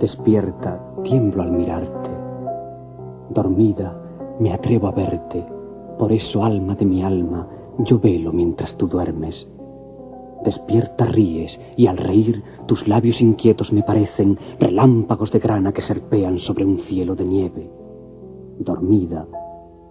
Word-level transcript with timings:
Despierta, 0.00 0.80
tiemblo 1.02 1.42
al 1.42 1.52
mirarte. 1.52 2.08
Dormida, 3.28 3.94
me 4.38 4.50
atrevo 4.50 4.86
a 4.86 4.92
verte. 4.92 5.44
Por 5.98 6.10
eso, 6.10 6.42
alma 6.42 6.74
de 6.74 6.86
mi 6.86 7.02
alma, 7.02 7.46
yo 7.80 7.98
velo 7.98 8.32
mientras 8.32 8.74
tú 8.78 8.88
duermes. 8.88 9.46
Despierta 10.42 11.04
ríes, 11.04 11.60
y 11.76 11.86
al 11.86 11.98
reír 11.98 12.42
tus 12.64 12.88
labios 12.88 13.20
inquietos 13.20 13.74
me 13.74 13.82
parecen 13.82 14.38
relámpagos 14.58 15.32
de 15.32 15.38
grana 15.38 15.70
que 15.70 15.82
serpean 15.82 16.38
sobre 16.38 16.64
un 16.64 16.78
cielo 16.78 17.14
de 17.14 17.24
nieve. 17.26 17.70
Dormida, 18.58 19.26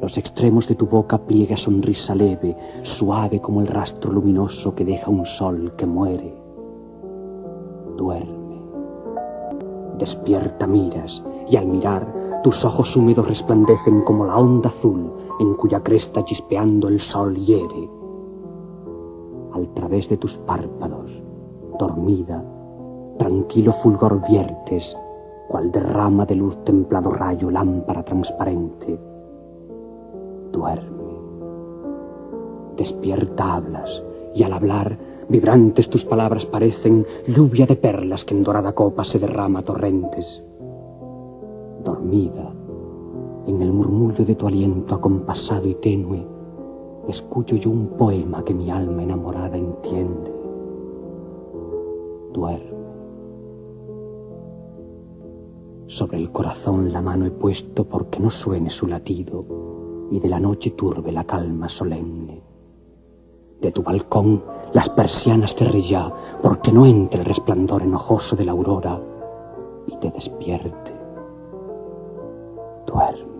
los 0.00 0.16
extremos 0.16 0.66
de 0.66 0.76
tu 0.76 0.86
boca 0.86 1.18
pliega 1.18 1.58
sonrisa 1.58 2.14
leve, 2.14 2.56
suave 2.84 3.38
como 3.42 3.60
el 3.60 3.66
rastro 3.66 4.10
luminoso 4.12 4.74
que 4.74 4.86
deja 4.86 5.10
un 5.10 5.26
sol 5.26 5.74
que 5.76 5.84
muere. 5.84 6.34
Duerme. 7.98 8.49
Despierta 10.00 10.66
miras, 10.66 11.22
y 11.48 11.56
al 11.56 11.66
mirar 11.66 12.40
tus 12.42 12.64
ojos 12.64 12.96
húmedos 12.96 13.28
resplandecen 13.28 14.02
como 14.02 14.24
la 14.24 14.36
onda 14.36 14.70
azul 14.70 15.10
en 15.38 15.54
cuya 15.54 15.80
cresta 15.82 16.24
chispeando 16.24 16.88
el 16.88 16.98
sol 17.00 17.36
hiere. 17.36 17.88
Al 19.52 19.68
través 19.74 20.08
de 20.08 20.16
tus 20.16 20.38
párpados, 20.38 21.10
dormida, 21.78 22.42
tranquilo 23.18 23.72
fulgor 23.72 24.20
viertes, 24.28 24.96
cual 25.48 25.70
derrama 25.70 26.24
de 26.24 26.34
luz 26.34 26.56
templado 26.64 27.12
rayo 27.12 27.50
lámpara 27.50 28.02
transparente 28.02 28.98
duerme. 30.52 30.90
Despierta 32.76 33.54
hablas, 33.54 34.02
y 34.34 34.42
al 34.42 34.52
hablar, 34.52 34.96
vibrantes 35.30 35.88
tus 35.88 36.04
palabras 36.04 36.44
parecen 36.44 37.06
lluvia 37.28 37.64
de 37.64 37.76
perlas 37.76 38.24
que 38.24 38.34
en 38.34 38.42
dorada 38.42 38.72
copa 38.72 39.04
se 39.04 39.18
derrama 39.18 39.62
torrentes. 39.62 40.42
Dormida, 41.84 42.52
en 43.46 43.62
el 43.62 43.72
murmullo 43.72 44.24
de 44.24 44.34
tu 44.34 44.48
aliento 44.48 44.96
acompasado 44.96 45.68
y 45.68 45.74
tenue, 45.76 46.26
escucho 47.08 47.54
yo 47.56 47.70
un 47.70 47.90
poema 47.96 48.44
que 48.44 48.54
mi 48.54 48.70
alma 48.70 49.04
enamorada 49.04 49.56
entiende. 49.56 50.32
Duerme. 52.32 52.80
Sobre 55.86 56.18
el 56.18 56.30
corazón 56.30 56.92
la 56.92 57.02
mano 57.02 57.26
he 57.26 57.30
puesto 57.30 57.84
porque 57.84 58.20
no 58.20 58.30
suene 58.30 58.70
su 58.70 58.86
latido 58.86 59.44
y 60.10 60.18
de 60.18 60.28
la 60.28 60.40
noche 60.40 60.70
turbe 60.70 61.12
la 61.12 61.24
calma 61.24 61.68
solemne. 61.68 62.49
De 63.60 63.70
tu 63.72 63.82
balcón 63.82 64.42
las 64.72 64.88
persianas 64.88 65.54
te 65.54 65.64
ya, 65.82 66.10
porque 66.42 66.72
no 66.72 66.86
entre 66.86 67.20
el 67.20 67.26
resplandor 67.26 67.82
enojoso 67.82 68.36
de 68.36 68.44
la 68.44 68.52
aurora 68.52 69.00
y 69.86 69.96
te 69.96 70.10
despierte. 70.10 70.92
Duerme. 72.86 73.39